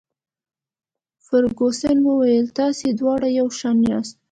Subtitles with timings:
[1.25, 4.15] فرګوسن وویل: تاسي دواړه یو شان یاست.